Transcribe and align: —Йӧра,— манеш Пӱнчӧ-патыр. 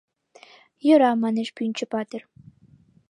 —Йӧра,— 0.85 1.11
манеш 1.23 1.49
Пӱнчӧ-патыр. 1.55 2.21